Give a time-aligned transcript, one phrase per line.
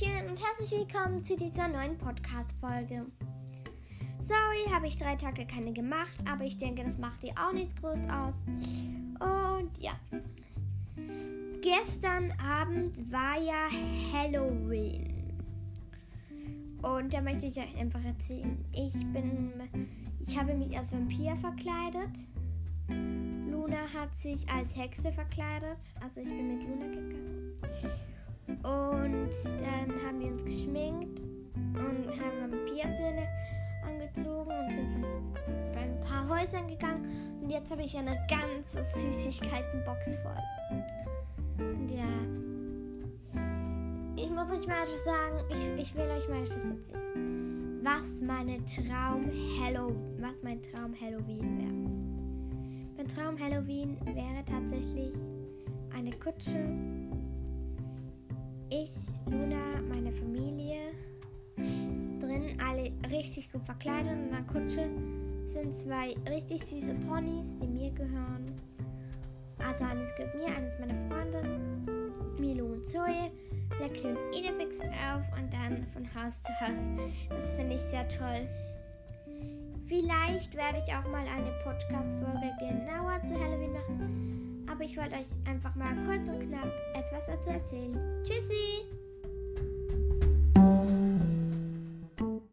[0.00, 3.04] herzlich willkommen zu dieser neuen Podcast-Folge.
[4.20, 7.76] Sorry, habe ich drei Tage keine gemacht, aber ich denke, das macht dir auch nichts
[7.76, 8.34] groß aus.
[9.20, 9.92] Und ja.
[11.60, 13.68] Gestern Abend war ja
[14.14, 15.34] Halloween.
[16.80, 18.64] Und da möchte ich euch einfach erzählen.
[18.72, 19.52] Ich bin.
[20.20, 22.26] Ich habe mich als Vampir verkleidet.
[23.50, 25.94] Luna hat sich als Hexe verkleidet.
[26.00, 26.91] Also ich bin mit Luna
[32.82, 33.28] Vampirzähne
[33.86, 35.02] angezogen und sind von,
[35.72, 37.08] bei ein paar Häusern gegangen.
[37.40, 40.42] Und jetzt habe ich eine ganze Süßigkeitenbox voll.
[41.58, 42.04] Und ja,
[44.16, 45.44] ich muss euch mal etwas sagen.
[45.50, 47.80] Ich, ich will euch mal etwas erzählen.
[47.82, 49.22] Was meine Traum
[49.60, 52.96] Hallow, was mein Traum Halloween wäre.
[52.96, 55.12] Mein Traum Halloween wäre tatsächlich
[55.92, 56.64] eine Kutsche
[58.74, 58.90] ich,
[59.26, 59.82] Luna,
[63.22, 64.90] richtig gut verkleidet und in der Kutsche
[65.46, 68.60] sind zwei richtig süße Ponys, die mir gehören.
[69.64, 71.86] Also eines gehört mir, eines meiner Freundinnen,
[72.38, 73.30] Milo und Zoe.
[73.78, 77.08] Wir kleben Idefix drauf und dann von Haus zu Haus.
[77.28, 78.48] Das finde ich sehr toll.
[79.86, 84.32] Vielleicht werde ich auch mal eine Podcast-Folge genauer zu Halloween machen
[84.82, 88.24] aber ich wollte euch einfach mal kurz und knapp etwas dazu erzählen.
[88.24, 88.84] Tschüssi!